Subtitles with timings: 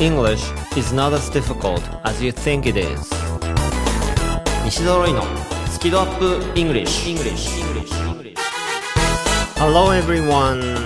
[0.00, 3.10] English is not as difficult as you think it is.
[4.64, 5.22] 西澤ロイの
[5.68, 7.60] スキドアップ English, English.
[7.60, 8.34] English.
[9.58, 10.78] Hello everyone.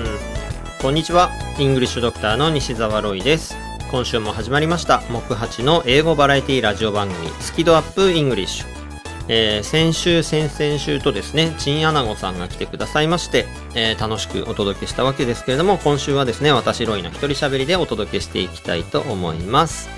[0.83, 1.31] こんにちは。
[1.61, 3.55] English ドクターの西澤ロイです。
[3.89, 4.99] 今週も始まりました。
[5.03, 8.84] 木八の英語バラエティラジオ番組スキ度 UP English
[9.29, 19.89] えー、先週、先々週とですね、チンアナゴさんが来てくださいまして、えー、楽しくお届けしたわけですけれども、今週はですね、私ロイの一人喋りでお届けしていきたいと思います。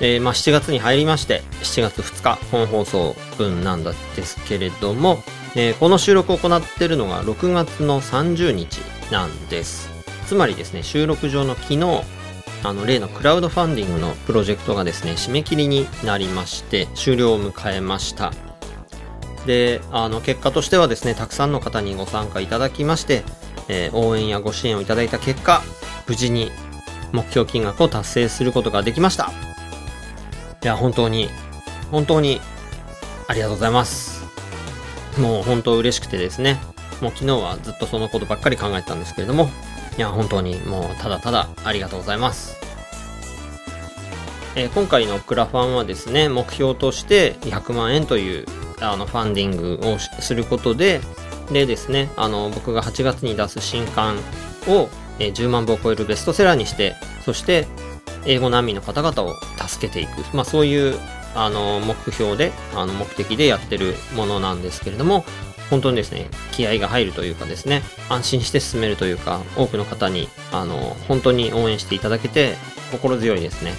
[0.00, 5.22] えー、まあ、7月に入りまして、7月2日、本放送分なんですけれども、
[5.54, 9.88] えこの収録を行っているのが6月の30日なんです。
[10.26, 12.02] つまりですね、収録上の昨日、
[12.62, 18.32] あの例のクラウドファンディングのプロジェクトがですね締め切りになりまして終了を迎えました
[19.46, 23.22] であの結果としてはですねたくさんの方にご参加いただきまして、
[23.68, 25.62] えー、応援やご支援をいただいた結果
[26.06, 26.50] 無事に
[27.12, 29.30] 目標金額を達成することができました。
[30.62, 31.28] いや本当に
[31.90, 32.40] 本当に
[33.28, 34.24] ありがとうございます。
[35.18, 36.60] もう本当嬉しくてですね
[37.00, 39.48] もう昨日はずっとそのことばっかり考えてたんですけれども
[39.96, 42.56] いや本当にもうただただありがとうございます。
[44.56, 48.46] えー、今回のクラファンはですね目標として100万円という
[48.80, 51.00] あのファンディングをすることで
[51.50, 54.16] でですねあの僕が8月に出す新刊
[54.66, 54.88] を、
[55.18, 57.66] え、10万部を超えるベストセラーにしてそして
[58.26, 59.34] 英語難民の方々を
[59.66, 60.98] 助けていく、まあ、そういう
[61.34, 65.24] あの目標であの目的でやってるものなんですけれども
[65.70, 70.76] 本当にですね気合が入るというかですね安心して進めるというか多くの方にあの
[71.08, 72.54] 本当に応援していただけて
[72.90, 73.72] 心強いですね。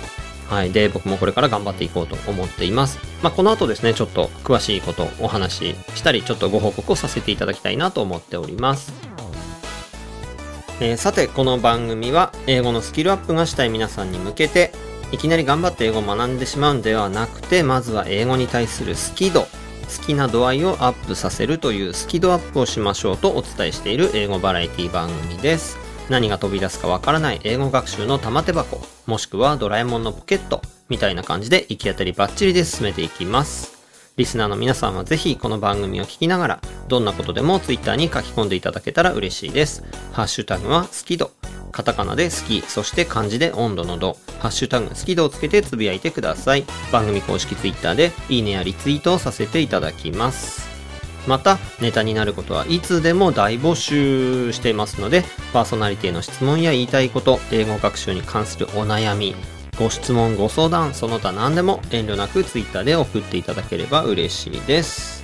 [0.49, 0.71] はい。
[0.71, 2.99] で、僕もこれから頑張っていこうと思っています。
[3.21, 8.93] まあ、この後ですね、ちょっと詳しいことをお話ししたり、ちょっとご報告をさせていただきたいなと思っております。
[10.79, 14.71] えー、さて、この番組は、英語のスキルアップがしたい皆さんに向けて、
[15.11, 19.47] いきなり頑張って英語を学んでしまうんではなくて、まずは英語に対する好き度、好
[20.05, 25.86] きな度合いをアップさせるというスキドアップをしましょうとお伝えしている英語バラエティ番組です。
[26.09, 33.77] 何が飛び出すかわからない英語学習の玉手箱、もしくはドラえもんのポケット、みたいな感じで行き当たりバッチリで進めていきます。
[34.15, 39.83] リスナーの皆さんはぜひこの番組を聞きながら、どんなことでも Twitter に書き込んでいただけたら嬉しいです。
[40.11, 41.31] ハッシュタグは好き度。
[41.71, 44.17] カタカナで好き、そして漢字で温度の度。
[44.39, 46.65] ハッシュタグ好き度をつけてつぶやいてください。
[46.91, 50.66] 番組公式 Twitter でいいねやリツイートをさせていただきます。
[51.27, 55.23] またネタになることはいつでも大募集していますので
[55.53, 59.35] パーソナリティの質問や言いたいこと英語学習に関するお悩み
[59.77, 65.17] ご質問ご相談その他何でも遠慮なく Twitter で送っていただければ嬉しいです。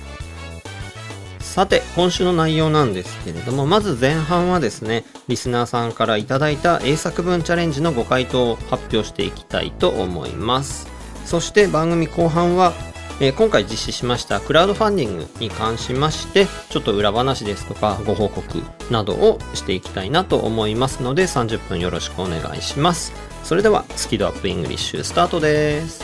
[1.40, 10.88] さて今週の内容なんですけれどもまず前半はですねリスナーさんからいただいた英作文チャレンジのご回答を発表していきたいと思います。
[11.24, 12.72] そして番組後半は
[13.20, 23.12] えー、今回実施しましたクラウドファンディングに関しましてちょっと裏話ですとかご報告などをしていきたいなと思いますので30分よろしくお願いします。
[23.44, 26.02] それではスキドアップイングリッシュスタートです。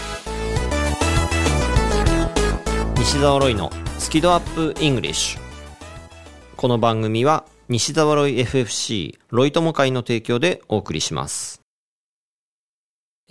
[2.97, 5.41] 西澤ロイのスキドアップイングリッシュ。
[6.57, 11.63] この番組は西澤ロイ FFC ロイ友会の提供でお送りします。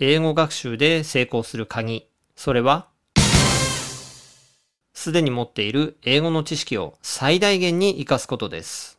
[0.00, 2.08] 英語学習で成功する鍵。
[2.34, 2.89] それは
[5.00, 8.98] すでに持っている英語の知識を最大限に活かすことです。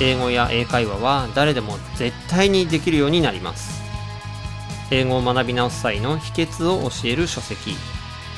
[0.00, 3.82] 英語や英会話は誰でも絶対にできるようになります。
[4.92, 7.72] 英語を学び直す際の秘訣を教える書籍。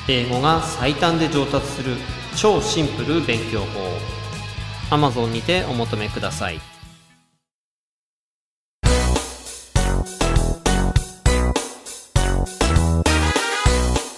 [0.09, 1.97] 英語が最短で上達する
[2.35, 4.95] 超シンプル勉強法。
[4.95, 6.59] Amazon にてお求めください。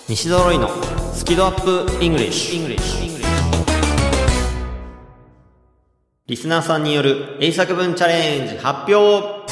[0.08, 0.70] 西揃いの
[1.14, 2.78] スキドアップイングリッシュ。
[6.26, 9.44] リスナーさんによる英作文チャレンジ発表。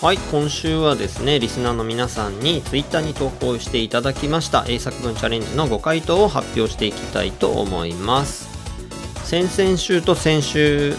[0.00, 4.64] はい、今週はですね、リスナーの皆さんに Twitter に投稿していただきました。
[4.68, 8.48] 英作文チャレンジのご回答を発表していきたいと思います。
[9.24, 10.94] 先々週と先週、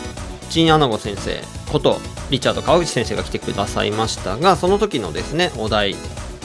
[0.49, 1.41] ジンアナゴ先生
[1.71, 1.99] こと
[2.29, 5.95] リチャード川口先生が来てくださいましたが、その時のですね、お題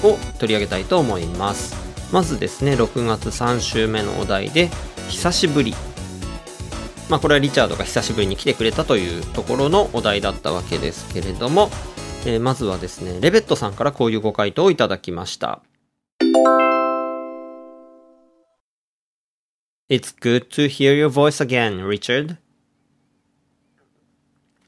[0.02, 1.74] を取り上げたいと思います
[2.12, 4.70] まずですね6月3週目のお題で
[5.08, 5.74] 久しぶり
[7.08, 11.70] まあこれはリチャードが久しぶりに来てくれたというところのお題だったわけですけれども、
[12.26, 15.62] えー、まずはですねレベットさんからこういうご回答をいただきました
[19.90, 22.36] It's good to hear your voice again, Richard.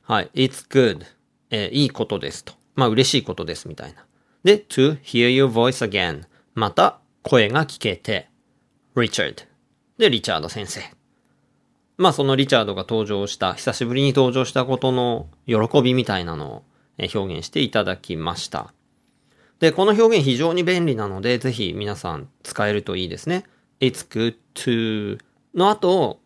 [0.05, 1.05] はい、It's good.
[1.51, 2.55] えー、いいことですと。
[2.75, 4.07] まあ嬉しいことですみたいな。
[4.45, 6.25] で、to hear your voice again.
[6.55, 8.29] また声が聞けて。
[8.97, 9.47] Richard。
[9.99, 10.81] で、リチャード先生。
[11.99, 16.63] まあそのリチャードが登場した、久しぶりに登場したことの喜びみたいなのを
[16.99, 18.73] 表現していただきました。
[19.59, 23.45] で、この表現非常に便利なので、ぜひ皆さん使えるといいですね。
[23.81, 25.19] It's good to
[25.55, 26.21] の後、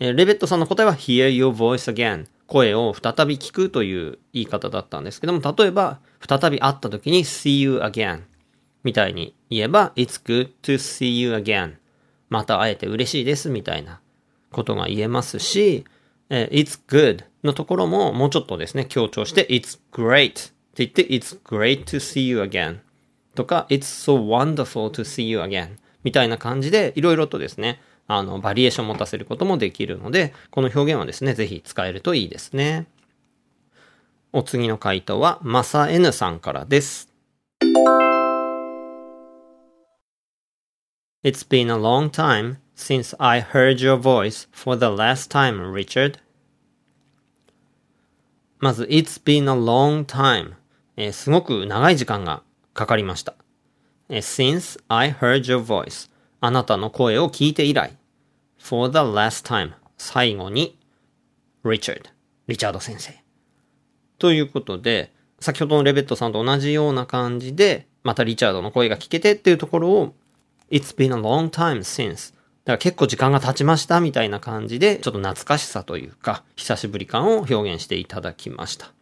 [0.00, 8.22] レベットさんの答えは hear your voice again 声を再び聞くという言い方だったんですけども、例えば、再び会った時に see you again
[8.82, 11.76] みたいに言えば it's good to see you again
[12.28, 14.00] また会えて嬉しいですみたいな
[14.50, 15.84] ことが言えますし、
[16.28, 22.80] え it's good のところももうちょっとですね、強調して it's great って言って it's great to see you again
[23.36, 27.80] とか it's so wonderful to see you again みたいな感じでいろいろとですね、
[28.12, 32.88] あの、バリエーションを持たせることもできるので、この表現はですね、ぜひ使えるといいですね。
[34.32, 37.08] お次の回答は、マサ N さんからです。
[41.22, 46.18] It's been a long time since I heard your voice for the last time, Richard.
[48.58, 50.54] まず、It's been a long time、
[50.96, 52.42] えー、すごく長い時間が
[52.74, 53.36] かかりました。
[54.08, 56.10] えー、since I heard your voice
[56.40, 57.99] あなたの声を聞いて以来
[58.60, 60.78] for the last time 最後に
[61.64, 62.02] Richard
[62.46, 63.14] リチャード先生。
[64.18, 70.14] ということで先ほどのレベットさんと同じような感じでまたリチャードの声が聞けてっていうところを
[70.70, 72.34] It's been a long time since
[72.64, 78.92] だから結構時間が経ちましたみたいな感じでちょっと懐かしさというか久しぶり感を表現していただきました。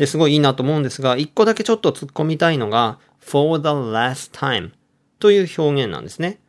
[0.00, 4.70] で、すごいいいなと思うんですが、一個だけちょっと突っ込みたいのが for the last time
[5.18, 6.40] という表現なんですね。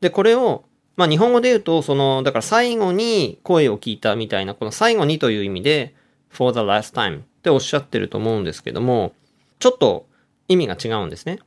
[0.00, 0.64] で、これを
[0.96, 5.94] まあ日本語で言うと、その、だから最後に声を聞いたみたいな、この最後にという意味で、
[6.30, 9.12] for the last time っておっしゃってると思うんですけども、
[9.58, 10.06] ちょっと
[10.48, 11.38] 意味が違うんですね。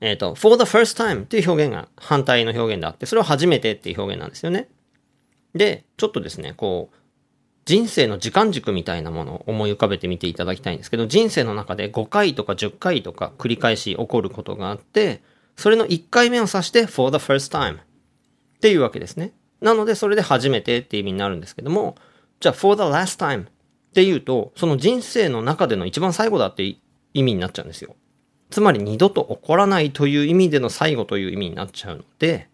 [0.00, 4.68] えっ、ー、と、for the first time っていう表現が反対の表現であって、それは初めてっていう表現なんですよね。
[5.54, 6.96] で、ちょっとですね、こう、
[7.64, 15.22] 人生の時間軸みたいなものを思い浮かべてみていただきたいんですけど、人生の中で5回とか10回とか繰り返し起こることがあって、
[15.56, 17.78] それの1回目を指して for the first time
[18.62, 19.32] っていうわけですね。
[19.60, 21.96] なので、それで初めてっていう意味になるんですけども、
[22.38, 23.48] じゃあ、for the last time っ
[23.92, 27.96] ていうと、その人生の中での一番最後だって意味になっちゃうんですよ。
[28.50, 32.48] つまり二度と起こらないという意味での最後という意味になっちゃうので、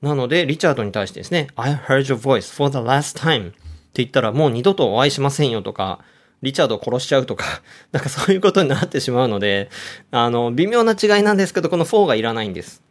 [0.00, 3.58] なので、リチャードに対してですね、I heard your voice for the last time って
[3.94, 6.04] 言ったらもう二度とお会いしませんよとか、
[6.42, 7.44] リチャードを殺しちゃうとか、
[7.90, 9.70] なんかそういうことになってしまうので、
[10.12, 12.82] あの、微妙な違いなんですけど、この4がいらないんです。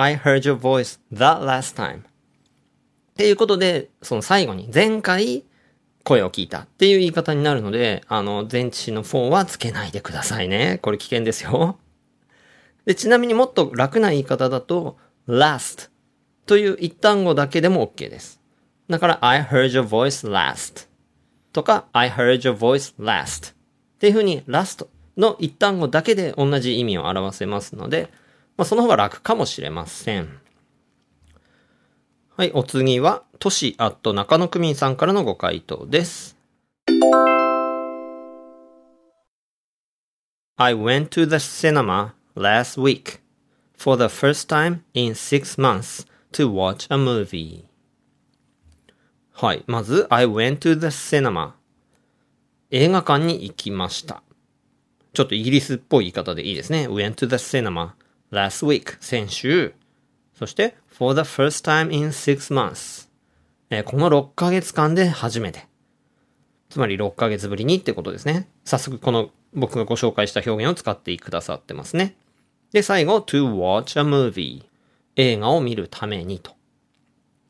[0.00, 2.02] I heard your voice that last time.
[2.02, 2.02] っ
[3.16, 5.42] ていうことで、その最後に前回
[6.04, 10.78] 声を聞いたっていう言い方になるので、あの、前置詞の4はつけないでくださいね。
[10.82, 11.80] これ危険ですよ。
[12.86, 14.96] で、ちなみにもっと楽な言い方だと、
[15.26, 15.90] last
[16.46, 18.40] という一単語だけでも OK です。
[18.88, 20.86] だから、I heard your voice last
[21.52, 23.54] とか、I heard your voice last っ
[23.98, 24.86] ていうふうに last
[25.16, 28.08] の一単語だけで同じ意味を表せますので、
[28.58, 30.28] まあ、その方が楽かもしれません。
[32.36, 36.36] はい、お次は、都市アット中野区民さんからのご回答です。
[40.56, 43.20] I went to the cinema last week
[43.76, 47.62] for the first time in six months to watch a movie.
[49.34, 49.62] はい。
[49.68, 51.52] まず、I went to the cinema.
[52.72, 54.24] 映画館に行きました。
[55.12, 56.88] ちょっとイギリスっぽい言い方でいいですね。
[56.88, 57.92] went to the cinema.
[58.30, 59.74] Last week 先週。
[60.34, 63.08] そして for the first time in six months
[63.84, 65.66] この6ヶ月間で初めて。
[66.70, 68.48] つまり6ヶ月ぶりにってことですね。
[68.64, 72.16] 早速この僕がご紹介した表現を使ってくださってますね。
[72.72, 74.64] で最後 to watch a movie
[75.16, 76.52] 映画を見るためにと。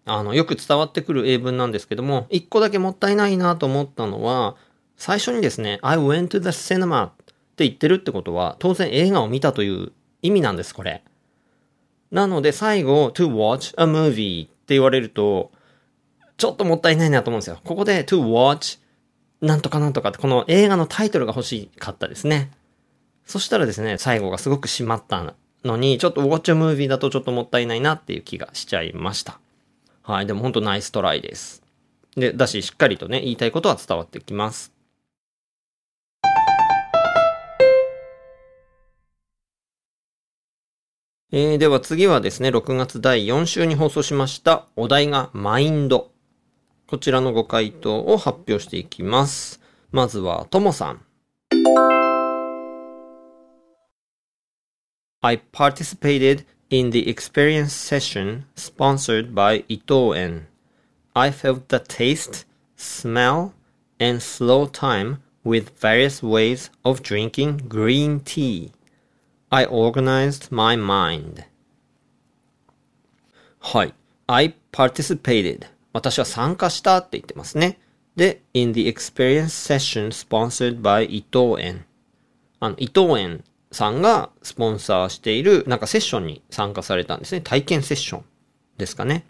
[0.04, 4.56] あのよく伝わってくる英文なんですけども一個だけもったいないなと思ったのは
[4.96, 7.12] 最初にですね I went to the cinema っ
[7.56, 11.02] て言ってるってことは当然映画を見たという意味なんです、これ。
[12.10, 15.52] なので最後、to watch a movie って言われると、
[16.36, 17.58] ちょっともったいないなと思うんですよ。
[17.64, 18.78] ここで to watch
[19.40, 22.50] なんとかなんとかって、この映画のタイトルが欲しかったですね。
[23.24, 25.34] そしたらですね、最後がすごく締まった
[25.64, 29.38] のに、ちょっと watch a movie だとちょっともったいないなっていう気がしちゃいました。
[30.02, 31.62] はい、でも本当ナイストライです。
[32.16, 34.72] で、だし、しっかりとね、言いたいことは伝わってきます。
[41.30, 46.10] えー、では次はですね、6月第4週に放送しましたお題がマインド。
[46.86, 49.60] こちらのご回答を発表していきます。
[49.92, 51.02] まずはともさん。
[55.20, 60.44] I participated in the experience session sponsored by Itoen.
[61.12, 62.46] I felt the taste,
[62.78, 63.50] smell,
[64.00, 68.72] and slow time with various ways of drinking green tea.
[69.50, 71.44] I organized my mind.
[73.60, 73.94] はい。
[74.26, 75.66] I participated.
[75.92, 77.78] 私は参加したって言ってますね。
[78.14, 81.84] で、in the experience session sponsored by 伊藤園。
[82.60, 87.40] あの、伊藤園さんがスポンサーしている、なんかセッションに参加されたんですね。
[87.40, 88.24] 体験セッション
[88.76, 89.24] ですかね。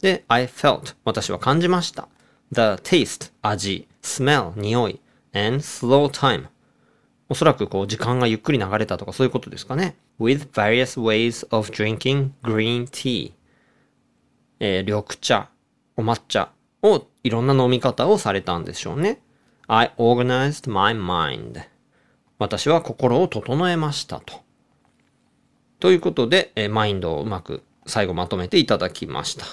[0.00, 2.08] で、I felt 私は感じました。
[2.52, 5.00] the taste 味、smell 匂い、
[5.34, 6.46] and slow time
[7.30, 9.96] おそらくこう時間がゆっくり流れたとかそういうことですかね。
[10.18, 13.32] with various ways of drinking green tea
[14.58, 15.48] えー、緑茶、
[15.96, 16.50] お抹茶
[16.82, 19.22] をいろんな飲み方をされたんでしょうね。
[19.68, 21.62] I organized my mind
[22.38, 24.42] 私は心を整えましたと。
[25.78, 29.46] ということで、えー、マインドをうまく最後まとめていただきました。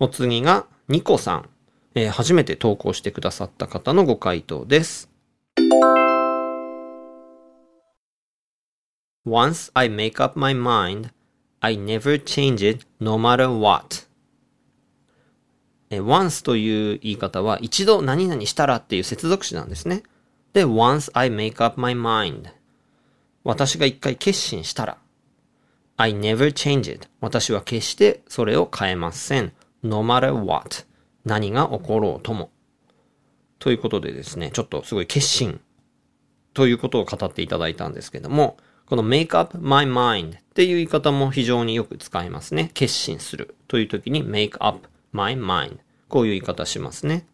[0.00, 1.48] お次が、ニコさん。
[1.94, 5.10] えー、初めて投稿してくださった方のご回答です。
[9.26, 11.10] Once I make up my mind,
[11.60, 14.06] I never change it no matter what.
[15.88, 20.02] え once という言い方は一度何々したらっていう接続詞なんですね。
[20.52, 22.50] で、once I make up my mind.
[23.44, 24.98] 私が一回決心したら
[25.96, 27.08] I never change it.
[27.20, 29.52] 私は決してそれを変えません。
[29.82, 30.84] no matter what.
[31.24, 32.50] 何が起ころうとも。
[33.58, 35.60] ということでですね、ちょっとすごい決心
[36.52, 42.70] ということを語っていただいたんですけども、この make up my mind っていう言い方も非常によく使いますね。
[42.74, 47.26] 決心するという時に make up my mind こういう言い方しますね。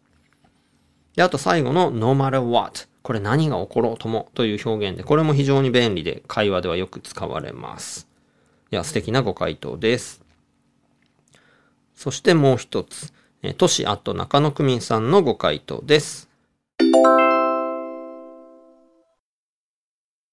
[1.15, 8.07] で、あと最後の no matter what これ何が起ころうともという表現で、これも非常に便利で会話ではよく使われます。
[8.71, 10.21] いや、素敵なご回答です。
[11.95, 13.13] そしてもう一つ。
[13.43, 16.29] え都市あと中野区民さんのご回答です。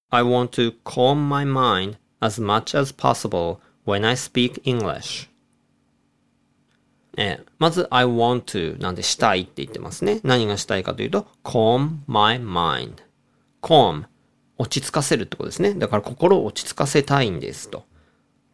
[0.09, 5.29] I want to calm my mind as much as possible when I speak English.
[7.17, 10.19] えまず I want to なんでしたいって言ってますね。
[10.23, 12.95] 何がしたいかというと calm my mind.
[13.61, 14.05] calm
[14.57, 15.73] 落ち着かせるってことですね。
[15.73, 17.85] だから心を落ち着かせたいんですと。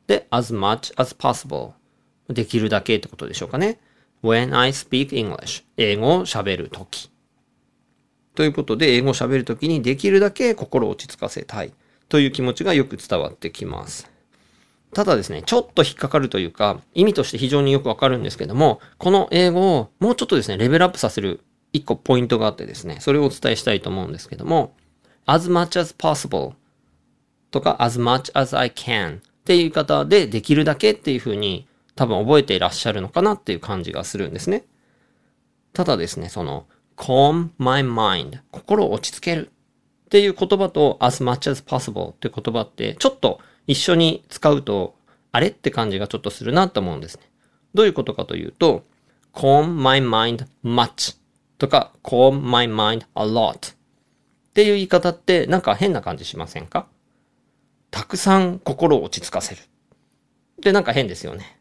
[0.07, 1.71] で、as much as possible
[2.27, 3.79] できるだけってことでしょうかね。
[4.23, 7.09] when I speak English 英語を喋るとき。
[8.35, 11.73] ということで、英語を喋るときにできるだけ心を落ち着かせたい
[12.09, 14.11] という気持ちがよく伝わってきます。
[14.93, 21.41] ただですね、ちょっと引っかかるというか、意味として非常によくわかるんですけども、この英語をもうちょっとですね、レベルアップさせる
[21.73, 24.73] 一個ポイントがあってですね、それをお伝えしたいと思うんですけども、
[25.25, 26.53] as much as possible
[27.51, 34.63] とか as much as I can っていう言い方でできるだけっていうふうに多分覚えていらっしゃるのかなっていう感じがするんですね。
[35.73, 39.51] ただですね、その calm my mind 心を落ち着ける
[40.05, 44.95] っていう言葉と as much as possible って言葉ってちょっと一緒に使うと
[45.31, 47.23] あれって感じがちょっとするなと思うんですね。
[47.73, 48.85] どういうことかというと
[49.33, 51.17] calm my mind much
[51.57, 53.75] とか calm my mind a lot っ
[54.53, 56.87] ていう言い方ってなんか変な感じしませんか？
[57.91, 59.59] たくさん心を落ち着かせる。
[59.59, 59.63] っ
[60.61, 61.54] てなんか変ですよね。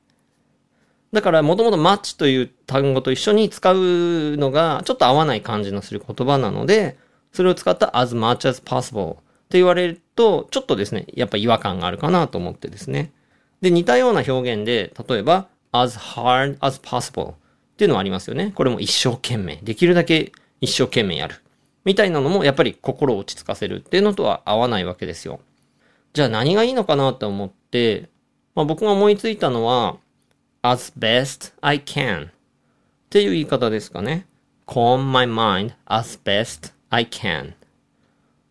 [1.14, 6.98] だから、もともとマッチという単語と一緒に使うのが、ちょっと合わない感じのする言葉なので、
[7.32, 9.16] それを使った as much as possible っ
[9.48, 13.12] て言われると、ちょっとですね、やっぱ違和感があるかなと思ってですね。
[13.60, 17.34] で、似たような表現で、例えば、as hard as possible っ
[17.76, 18.50] ていうのはありますよね。
[18.56, 19.56] これも一生懸命。
[19.62, 21.36] できるだけ一生懸命やる。
[21.84, 25.38] みたいなのも、やっぱり心を落ち着かせるっていうのとは合わないわけですよ。
[26.12, 28.08] じゃあ何がいいのかなと思って、
[28.56, 29.96] まあ、僕が思いついたのは、
[30.66, 32.30] as best I can っ
[33.10, 34.26] ていう言い方ですかね。
[34.66, 37.52] calm my mind as best I can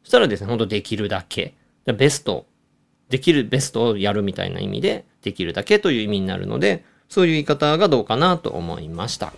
[0.04, 1.56] そしたらですね、ほんとできるだけ。
[1.86, 2.46] ベスト、
[3.10, 9.34] できるベストをやるみたいな意味で、できるだけという意味になるので、そういう言い方がどうかなと思いました。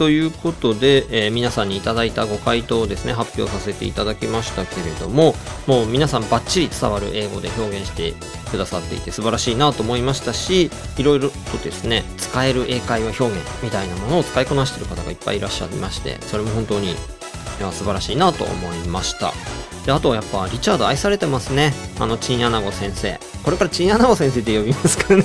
[0.00, 5.34] ということで、えー、皆さんにいただいたご回答をですね、発表させていただきましたけれども、
[5.66, 8.14] もう皆さんバッチリ伝わる英語で表現して
[8.50, 16.94] くださっていて素晴らしいなと思いましたし、いろいろとですね、使える英会話表現みたいなものを使いこなしてる方がいっぱいいらっしゃいまして、それも本当にい
[17.60, 19.34] や素晴らしいなと思いました。
[19.84, 21.74] で、あとはやっぱリチャード愛されてますね。
[21.98, 23.20] あのチンアナゴ先生。
[23.44, 25.24] これからチンアナゴ先生って呼びますかね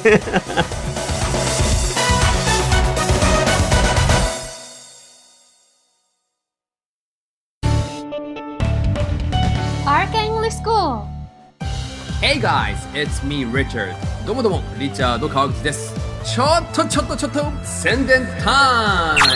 [12.26, 13.94] Hey guys, it's me Richard.
[14.26, 15.94] どうもどうもリチャード川口です。
[16.24, 19.28] ちょっとちょっとちょっと宣伝タイム。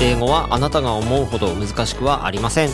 [0.00, 2.70] 英語はあなたが思うほど難しくはありません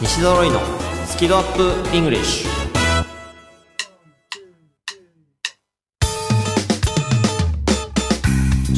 [0.00, 0.60] 西揃いの
[1.06, 2.59] スキドアップ English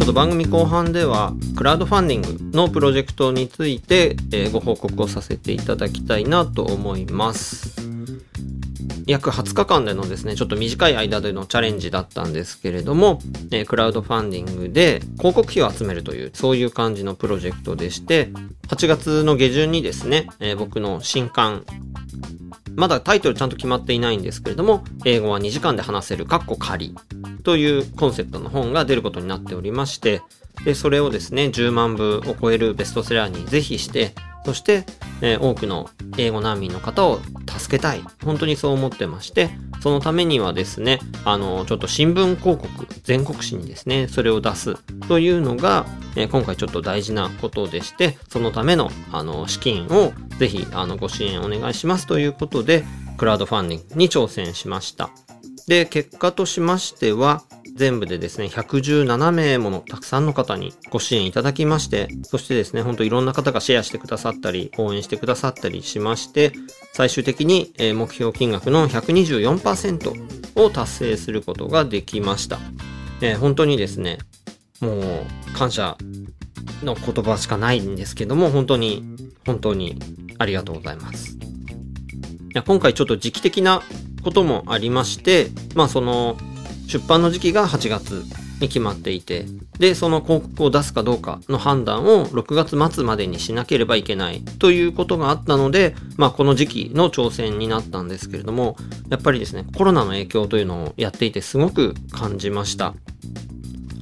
[0.03, 7.77] ょっと番組後半ではクラウドファンディングのプロジェクトについて、えご報告をさせていただきたいなと思います。
[9.07, 13.21] 約20日間でのですね、ちょっと短い間でのチャレンジだったんですけれども、
[13.53, 18.31] えクラウドファンディングで広告費を集めるという、そういう感じのプロジェクトでして、
[18.69, 21.65] 8月の下旬にですね、え僕の新刊、
[22.75, 26.93] まだタイトルちゃんと決まっていないんですけれども、英語は2時間で話せる、カッコ仮
[27.43, 30.23] というコンセプトの本が出ることになっておりまして、
[30.65, 34.85] で、それをですね、10万部を超えるベストセラーにぜひして、そして、
[35.21, 38.03] えー多くの英語難民の方を助けたい。
[38.25, 44.75] 本当にそう思ってまして、そのためにはですね、あの、ちょっと新聞広告、全国紙にですね、それを出す
[45.09, 52.85] というのが、えー今回ちょっと大事なことでして、そのための、あの、資金をぜひ、あの、ご支援お願いしますということで、
[53.17, 55.11] クラウドファンディングに挑戦しました。
[55.67, 57.43] で、結果としましては、
[57.75, 66.53] 全部でですね、117名ものたくさんの方にご支援いただきまして、そしてですね、ほんといろんな方がシェアしてくださったり、応援してくださったりしまして、
[66.93, 70.13] 最終的に、目標金額の124%
[70.57, 72.59] を達成することができました。
[73.21, 74.19] えー本当にですね、
[74.81, 75.97] もう感謝
[76.83, 79.05] の言葉しかないんですけども、本当に、
[79.47, 79.99] 本当に
[80.39, 81.31] ありがとうございます。
[81.31, 83.83] いや今回ちょっと時期的な
[84.23, 86.37] こともありまして、まあその
[86.87, 88.25] 出版の時期が8月
[88.61, 89.47] に決まっていて、
[89.79, 98.77] で、その広告を出すかどうかの判断を6月末までにしなければいけないということがあったので、まあこの時期の挑戦になったんですけれども、
[99.11, 102.95] やっぱりですね、コロナの影響というのをやっていてすごく感じました。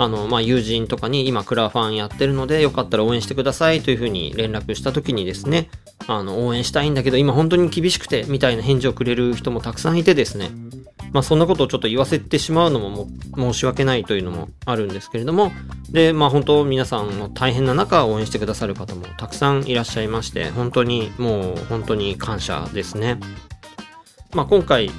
[0.00, 5.68] あの、まあ、友人とかに今クラファンやってるのでよかったら応援してくださいというふうに連絡した時にですね、
[6.06, 10.50] あの、応援したいんだけど今本当に厳しくてみたいな返事をくれる人もたくさんいてですね、
[11.12, 15.52] まあ、そんなことをちょっと言わせてしまうのも申し訳ないというのもあるんですけれども、
[15.90, 23.18] で、まあ本当皆さんの大変な中応援してくださる方もたくさんいらっしゃいまして、本当にもう本当に感謝ですね。
[24.32, 24.90] まあ今回、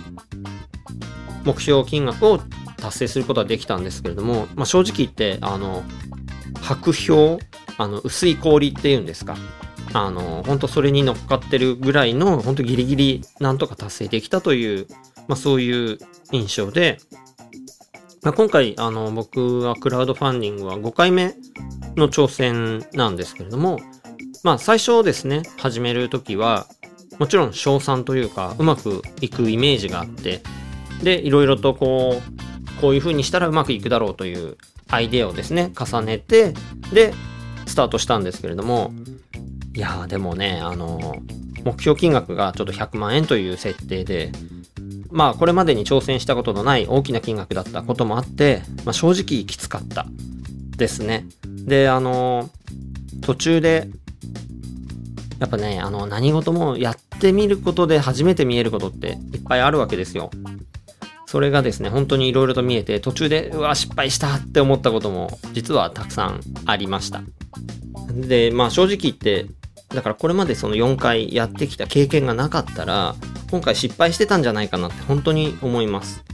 [1.44, 2.40] 目標金額を
[2.82, 5.84] 達成することはできたんですけれども、まあ、正直言って、あの、
[6.62, 7.40] 白氷、
[7.78, 9.38] あの、薄い氷っていうんですか。
[9.94, 14.88] あの、本当それに乗っかってるぐらいの、本当ギリギリなんとか達成できたという、
[15.28, 15.98] まあそういう
[16.32, 17.00] 印象で、
[18.24, 21.34] まあ、今回、あの、僕はクラウドファンディングは5回目
[21.98, 23.80] の挑戦なんですけれども、
[24.44, 26.68] まあ最初ですね、始めるときは、
[27.20, 30.42] もちろん賞賛というか、うまくいくイメージがあって、
[31.04, 32.51] で、いろいろとこう、
[32.82, 34.58] こういう風にしたらうまくいくだろうという
[34.90, 36.54] アイデアをですね、重ねて、
[36.92, 37.14] で、
[37.68, 38.92] スタートしたんですけれども、
[39.74, 41.16] いやーでもね、あの、
[41.64, 44.32] 目標金額がちょっと100万円という設定で、
[45.12, 50.06] まあこれまでに挑戦したことのない大きな金額だったこともあって、まあ正直きつかった
[50.76, 51.26] ですね。
[51.46, 52.50] で、あの、
[53.22, 53.88] 途中で、
[55.40, 60.32] やっぱね、あの、何事もやってみることで初めて見えることっていっぱいあるわけですよ。
[61.32, 67.24] それがですね、本当に色々と見えて、途中で、うわ、失敗したって思ったことも、実はたくさんありました。
[68.14, 69.46] で、まあ正直言って、
[69.96, 73.16] だからこれまでその4回やってきた経験がなかったら、
[73.50, 76.26] 今回失敗してたんじゃないかなって本当に思います。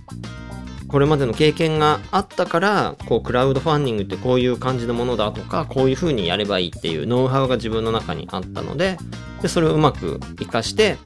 [0.87, 8.97] これまでの経験があったから、こう、クラウドファンディングってこういう感じのものだとか、こういう風にやればいいっていうノウハウが自分の中にあったので、
[9.43, 10.97] で、それをうまく活かして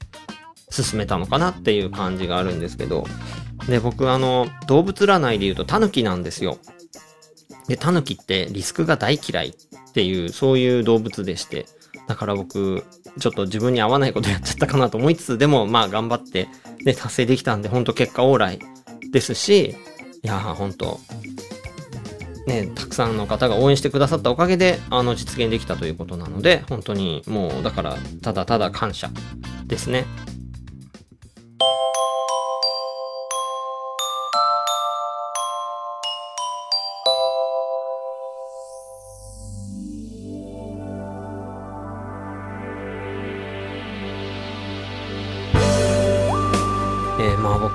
[0.70, 3.06] 進めたのかなっていう感じがあるんですけど、
[3.67, 6.58] で、僕あの、動物占いで言うとタヌキなんですよ。
[7.67, 11.65] で、タヌキってリスクが大嫌いっていう、そういう動物でして、
[12.08, 12.84] だから僕、
[13.19, 16.47] ちょっと自分に合わないことやっちゃったかなと思いつつ、でもまあ頑張って、
[16.84, 18.60] ね、達成できたんで、本当結果オーライ
[19.12, 19.76] ですし、
[20.24, 21.00] いやー本当
[22.47, 29.10] ね、たくさんの方が応援してくださったおかげで、あの、実現できたということなので、本当にもう、だから、ただただ感謝
[29.67, 30.06] ですね。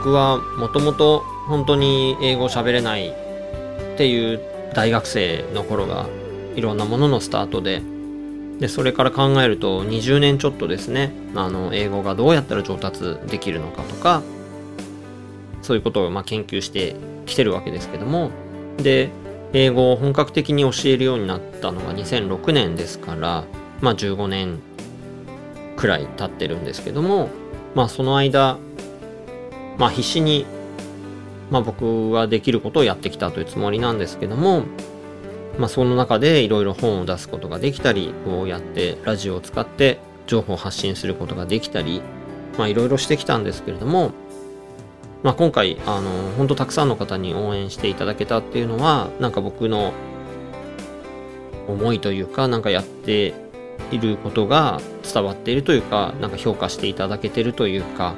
[0.06, 3.12] 僕はもともと本当に英語喋れないっ
[3.96, 4.40] ていう
[4.72, 6.06] 大学生の頃が
[6.54, 7.82] いろんなもののスタートで
[8.60, 14.22] でそれから考えると20年ちょっとですねあの英語がどうやったら上達できるのかとか
[15.60, 16.94] そういうことをま研究して
[17.26, 18.30] きてるわけですけども
[18.76, 19.10] で
[19.54, 23.42] 英語を本格的に教えるようになったのが2006年ですから
[23.80, 24.60] まあ15年
[25.76, 27.28] くらい経ってるんですけども
[27.74, 28.58] まあその間
[29.78, 30.46] まあ必死に
[31.50, 34.64] まあ僕はできることをやってきたというつもりなんですけども
[35.58, 42.02] まあ、その中でいろいろ本を出すことができたり、こうやってラジオを使って情報を発信することができたり、
[42.58, 44.12] まあ、いろいろしてきたんですけれども、
[45.22, 49.92] まあ、今回、あの、本当たくさんの方に応援していただけたっていうのは、なんか僕の
[51.68, 53.32] 思いというか、なんかやって
[53.90, 58.14] いることが伝わっているというか、なんか評価していただけてるというか、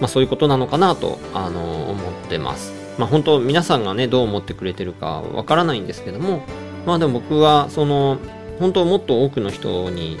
[0.00, 2.86] まあそういうことなのかなと、あの、思ってます。
[2.98, 6.42] まあ本当皆さんがねどう思ってくれてるかわからないんですけども
[6.86, 8.18] まあでも僕はその
[8.58, 10.18] 本当もっと多くの人に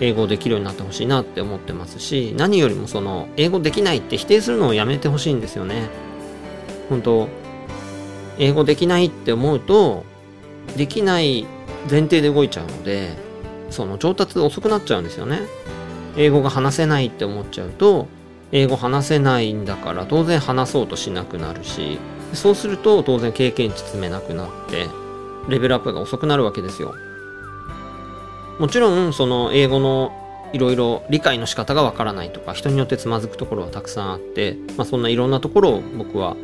[0.00, 5.88] 英語できるようになってほしいなって思ってますし何よりもその英語できないって否定するのをやめてほしいんですよね
[6.88, 7.28] 本当
[8.38, 10.04] 英語できないって思うと
[10.76, 11.46] できない
[11.90, 13.16] 前提で動いちゃうので
[13.70, 15.40] その上達遅くなっちゃうんですよね
[16.16, 18.08] 英語が話せないって思っちゃうと
[18.52, 21.98] 英語話せないんだから当然話そうとしなくなるし
[22.32, 24.86] そうすると当然経験値積めなくなって
[25.48, 26.94] レベルアップが遅くなるわけですよ。
[28.58, 30.12] もちろんその英語の
[30.52, 36.36] いろいろ理解の仕方がわからないとか人によってつまずくところはたくさんあって、まあ、そんないろんなところを僕は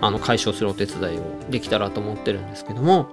[0.00, 3.08] あの解消するお手伝いをできたらと思ってるんですけども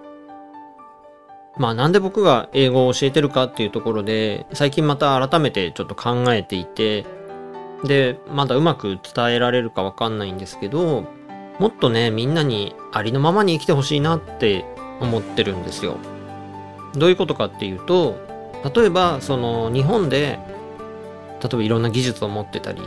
[1.57, 7.05] まあなんで僕が英語を教えてるかっていうところで最近また改めてちょっと考えていて
[7.83, 11.05] で、まだうまく伝えられるかわかんないんですけど、
[11.59, 14.65] もっとね、みんなにありのままに生きてほしいなって
[14.99, 15.97] 思ってるんですよ。
[16.95, 18.17] どういうことかっていうと、
[18.75, 20.39] 例えば、その日本で、
[21.41, 22.81] 例えばいろんな技術を持ってたり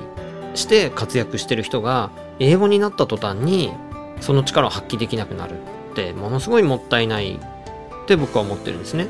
[0.55, 3.73] して活躍してる人が、英語になった途端に、
[4.21, 5.55] その力を発揮できなくなる
[5.93, 9.09] って、ものすごいもったいないって僕は思ってるんですね。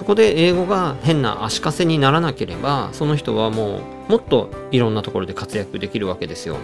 [0.00, 6.56] そこで英語が変な足かせにならなければその人はもうもっといろんなところで活躍できるわけですよ。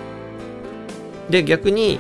[1.29, 1.99] で逆に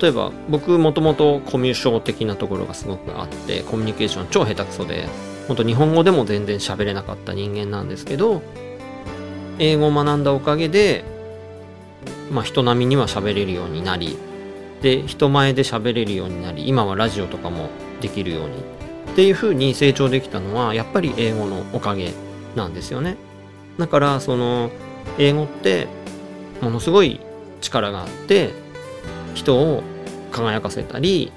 [0.00, 5.08] 例えば僕もともとコミュ障的なところがすごくあってコミュニケーション超下手くそで
[5.48, 8.40] 本当日本語でも全然喋れなかった人間なんですけど
[9.58, 11.02] 英語を学んだおかげで
[12.30, 14.16] まあ人並みには喋れるようになり
[14.82, 22.12] で人前で喋れるようになり今はラジオとかもできるようにっていうふうに成長できたのはやっぱり英語のおかげ
[22.56, 23.16] なんですよね。
[23.78, 24.70] だからその
[25.18, 25.88] 英語って
[26.60, 27.20] ものすごい
[27.60, 28.50] 力があって
[29.34, 29.82] 人を
[30.30, 31.32] 輝かせたり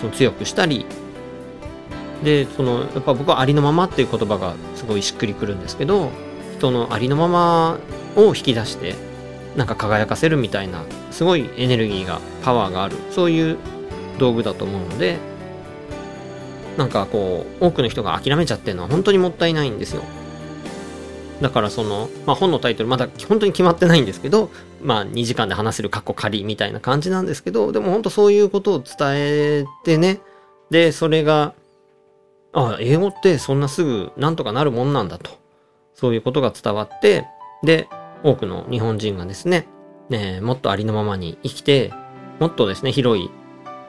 [0.00, 0.86] その強くしたり
[2.22, 6.10] でそのやっぱ僕はありのままっていう言葉がすごいしっくりくるんですけど
[6.56, 7.78] 人のありのまま
[8.16, 8.94] を引き出して
[9.56, 13.58] なんか輝かせるみたいなすごいエネルギーがパワーがあるそういう
[14.18, 15.18] 道具だと思うので
[16.78, 20.02] なんかこう、多くの人が諦めちゃってるのは本当にもったいないんですよ。
[21.42, 24.48] だからその、まあ、本のタイトルまだ本当に決まってないんですけど、
[24.80, 30.20] まあ2時間で話せるカッコ仮みたいな感じなんですけど、でも本当そういうことを伝えてね、
[30.70, 31.52] で、それが、
[32.52, 35.30] あ、英語ってそんなすぐなんとかなるもんなんだと。
[35.94, 37.26] そういうことが伝わって、
[37.64, 37.88] で、
[38.22, 39.66] 多くの日本人がですね、
[40.10, 41.92] ねもっとありのままに生きて、
[42.38, 43.30] もっとですね、広い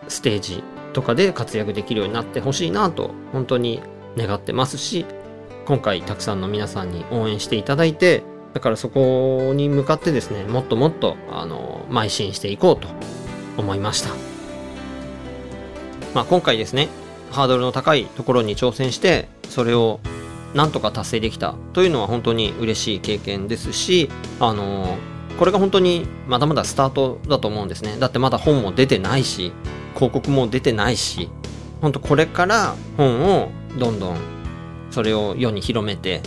[0.07, 0.63] ステージ
[0.99, 3.81] とかで活躍できるようになってほしいなと本当に
[4.17, 5.05] 願ってますし
[5.65, 8.21] 今回たくさんの皆さんに応援していただいて
[8.53, 12.89] だからそこに向かってですねもっともっとあの邁進していこうと
[13.55, 14.09] 思いました。
[16.13, 16.89] まあ今回ですね
[17.31, 20.01] ハードルの高いところに挑戦してそれを
[20.53, 24.09] なんとか達成できたというのは本当に嬉しい経験ですし
[24.41, 24.97] あの
[25.37, 27.95] これが本当にまだまだスタートだと思うんですね。
[27.99, 29.53] だってまだ本も出てないし
[29.93, 31.29] 広告も出てないし、
[31.81, 34.17] ほんとこれから本をどんどん
[34.91, 36.21] それを世に広めて、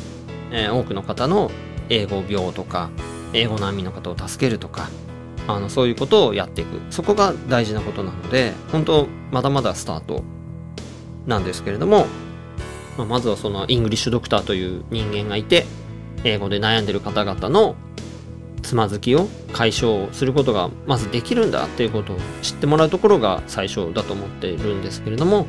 [0.50, 1.50] えー、多くの方の
[1.88, 2.90] 英語病とか、
[3.32, 4.88] 英語難民の方を助けるとか、
[5.48, 6.80] あの、そういうことをやっていく。
[6.90, 10.22] そこが大事なことなので、本当まだまだスタート
[11.26, 12.06] なんですけれども、
[12.96, 15.66] まあ、まずはそのイングリッシュドクターという人間がいて、
[16.24, 17.74] 英語で悩んでる方々の
[18.72, 25.46] つまずきを解消することがまずできるんだっていうことを知ってもらうところが最初だと思っているんですけれども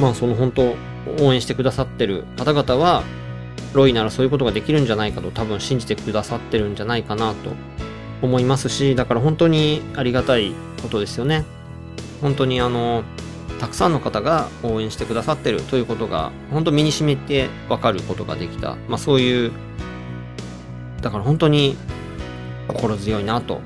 [0.00, 0.74] まあその本当
[1.22, 3.02] 応援してくださってる方々は
[3.74, 7.50] ロイならそういうことができるんじゃないかと多分信じてくださってるんじゃないかなと
[8.22, 11.44] 思いますしだから本当にありがたいことですよね。
[12.22, 13.04] 本当にあの
[13.60, 19.52] たくさんの方が応援してくださってるということが本当身に染みて分かることができた、まあ、そういう
[21.02, 21.76] だから本当に
[22.68, 23.60] 心強いなと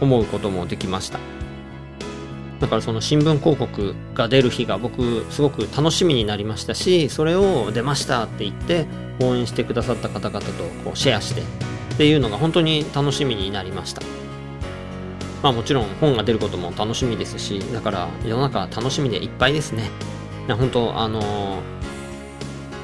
[0.00, 1.18] 思うこともできました。
[2.60, 8.86] だからその新聞広告が出る日が僕すごく楽しみになりましたしそれを出ましたって言って
[9.20, 11.44] 応援してくださった方々とこうシェアしてっ
[11.96, 14.02] ていうのが本当に楽しみになりました。
[15.42, 19.90] まあもちろん本が出ることも楽しみですしだから世の中楽しみでいっぱいですね。
[20.48, 21.60] 本当あのー、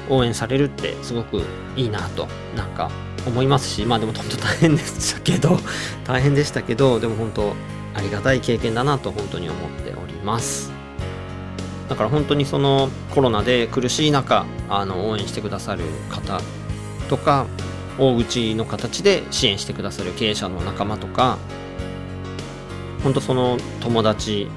[0.09, 1.41] 応援されるってすごく
[1.75, 2.91] いいなとなんか
[3.27, 5.59] 思いますしまあでも本当大変でしたけど
[6.05, 7.55] 大変でしたけどでも本当
[7.93, 10.71] ありがたい経験だなと本当に思っております。
[11.89, 16.39] だから本当にそのコロナで苦しい中あの応援してくださる方
[17.09, 17.47] とか
[17.99, 21.37] 大口の形で支援してくださる経営者の仲間とか
[23.03, 24.47] 本当その友達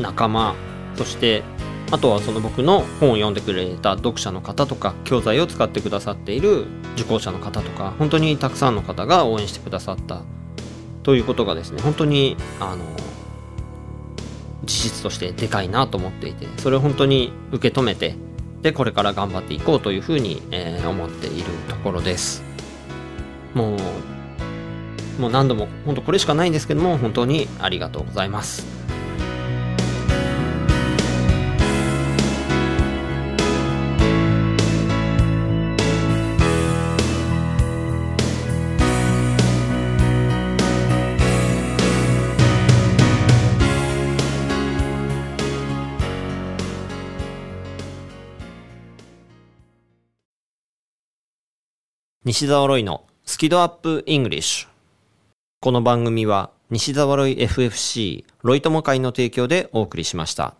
[0.00, 0.56] 仲間
[0.96, 1.44] そして
[1.92, 10.22] あとはその僕の本を読んでくれた読者の方とか教材を使ってくださっている受講者の方とか本当にたくさんの方が応援してくださった
[11.02, 12.84] ということがですね本当にあの
[14.64, 18.14] 事実としてでかいなと思っていてそれを本当に受け止めて
[18.62, 22.44] でこれから頑張っていこうというふうに、えー、思っているところです。
[23.54, 23.78] もう
[25.20, 28.79] もう何度も本当これしかないんですけども本当にありがとうございます。
[52.32, 54.68] 西澤ロイのスキドアップイングリッシュ。
[55.60, 60.54] この番組は西澤ロイ FFC ロイ友会の提供でお送りしました。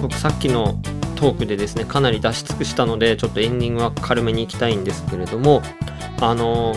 [0.00, 0.80] 僕さっきの
[1.16, 5.62] トークでですねかなり出し尽くしたのでちょっとエンディングは軽めにいきたいんですけれども
[6.20, 6.76] あの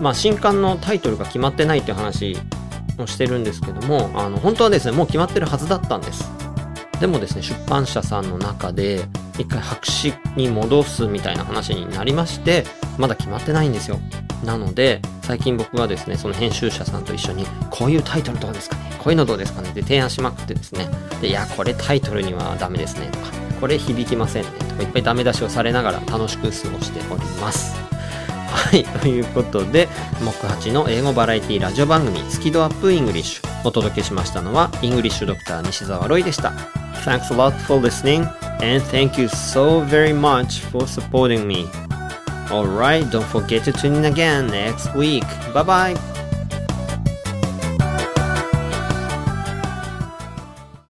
[0.00, 2.38] まあ新刊のタイトルが決まってないっていう話
[2.98, 6.24] をしてるんですけどもあの本当はですねもう決まってるはずだったんです。
[7.00, 9.04] でもですね出版社さんの中で
[9.38, 12.64] 一回白紙に戻すみたいな話になりまして
[12.98, 13.98] まだ決まってないんですよ。
[14.44, 20.88] なので最近僕はですねその編集者さんと一緒にこういうタイトルどうですかねこういうのどうですかねって提案しまくってですね
[21.20, 23.26] でいやこれタイトルにはダメですねとか
[23.60, 27.97] これ響きませんねとかいっぱいダメ出しをされながら楽しく過ごしております。
[28.48, 29.88] はい、ということで、
[30.20, 33.48] 木八の英語バラエティラジオ番組、スキドアップイングリッシュ。
[33.64, 36.52] お届けしましたのは、イングリッシュドクター西澤ロイでした。
[37.04, 38.26] Thanks a lot for listening,
[38.60, 41.66] and thank you so very much for supporting me.
[42.50, 45.24] Alright, don't forget to tune in again next week.
[45.52, 46.17] Bye bye!